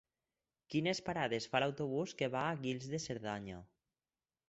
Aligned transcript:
Quines 0.75 1.01
parades 1.09 1.47
fa 1.53 1.63
l'autobús 1.65 2.17
que 2.23 2.33
va 2.39 2.49
a 2.49 2.59
Guils 2.65 2.91
de 2.97 3.05
Cerdanya? 3.09 3.65